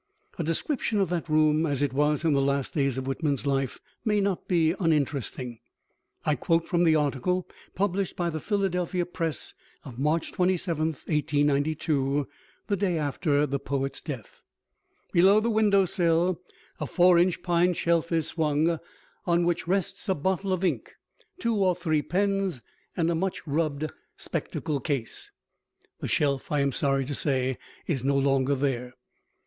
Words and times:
A 0.39 0.43
description 0.43 0.99
of 0.99 1.09
that 1.09 1.29
room 1.29 1.67
as 1.67 1.83
it 1.83 1.93
was 1.93 2.25
in 2.25 2.33
the 2.33 2.41
last 2.41 2.73
days 2.73 2.97
of 2.97 3.05
Whitman's 3.05 3.45
life 3.45 3.79
may 4.03 4.19
not 4.19 4.47
be 4.47 4.73
uninteresting. 4.79 5.59
I 6.25 6.33
quote 6.33 6.67
from 6.67 6.85
the 6.85 6.95
article 6.95 7.47
published 7.75 8.15
by 8.15 8.31
the 8.31 8.39
Philadelphia 8.39 9.05
Press 9.05 9.53
of 9.85 9.99
March 9.99 10.31
27, 10.31 10.87
1892, 11.05 12.27
the 12.65 12.75
day 12.75 12.97
after 12.97 13.45
the 13.45 13.59
poet's 13.59 14.01
death: 14.01 14.41
Below 15.11 15.39
the 15.39 15.51
windowsill 15.51 16.41
a 16.79 16.87
four 16.87 17.19
inch 17.19 17.43
pine 17.43 17.73
shelf 17.75 18.11
is 18.11 18.25
swung, 18.25 18.79
on 19.27 19.43
which 19.45 19.67
rests 19.67 20.09
a 20.09 20.15
bottle 20.15 20.51
of 20.51 20.63
ink, 20.63 20.95
two 21.37 21.53
or 21.53 21.75
three 21.75 22.01
pens 22.01 22.63
and 22.97 23.11
a 23.11 23.13
much 23.13 23.45
rubbed 23.45 23.91
spectacle 24.17 24.79
case. 24.79 25.29
(The 25.99 26.07
shelf, 26.07 26.51
I 26.51 26.61
am 26.61 26.71
sorry 26.71 27.05
to 27.05 27.13
say, 27.13 27.59
is 27.85 28.03
no 28.03 28.17
longer 28.17 28.55
there.) 28.55 28.95